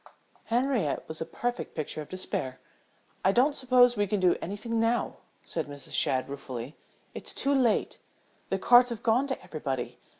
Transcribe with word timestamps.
Henriette 0.45 1.07
was 1.07 1.21
a 1.21 1.25
perfect 1.27 1.75
picture 1.75 2.01
of 2.01 2.09
despair. 2.09 2.59
"I 3.23 3.31
don't 3.31 3.53
suppose 3.53 3.95
we 3.95 4.07
can 4.07 4.19
do 4.19 4.35
anything 4.41 4.79
now," 4.79 5.17
said 5.45 5.67
Mrs. 5.67 5.93
Shadd, 5.93 6.27
ruefully. 6.27 6.75
"It's 7.13 7.35
too 7.35 7.53
late. 7.53 7.99
The 8.49 8.57
cards 8.57 8.89
have 8.89 9.03
gone 9.03 9.27
to 9.27 9.39
everybody. 9.43 9.99